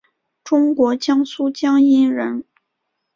[0.43, 2.43] 中国江苏江阴人。